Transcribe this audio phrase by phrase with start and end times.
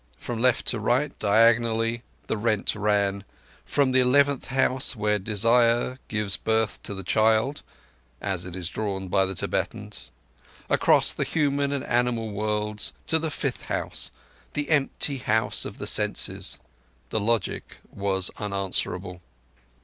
[0.17, 6.81] From left to right diagonally the rent ran—from the Eleventh House where Desire gives birth
[6.81, 7.61] to the Child
[8.19, 14.69] (as it is drawn by Tibetans)—across the human and animal worlds, to the Fifth House—the
[14.71, 16.57] empty House of the Senses.
[17.11, 19.21] The logic was unanswerable.